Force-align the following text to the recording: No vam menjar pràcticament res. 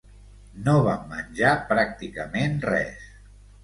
No 0.67 0.73
vam 0.87 1.05
menjar 1.13 1.53
pràcticament 1.71 2.61
res. 2.75 3.11